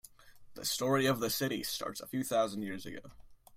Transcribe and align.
The 0.55 0.65
story 0.65 1.05
of 1.05 1.19
the 1.19 1.29
city 1.29 1.61
starts 1.61 2.01
a 2.01 2.07
few 2.07 2.23
thousand 2.23 2.63
years 2.63 2.87
ago. 2.87 3.11